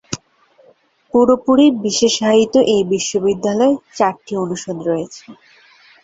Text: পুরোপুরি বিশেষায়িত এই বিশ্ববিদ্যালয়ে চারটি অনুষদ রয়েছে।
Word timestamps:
পুরোপুরি 1.13 1.65
বিশেষায়িত 1.83 2.53
এই 2.73 2.81
বিশ্ববিদ্যালয়ে 2.93 3.75
চারটি 3.97 4.33
অনুষদ 4.43 4.77
রয়েছে। 4.89 5.23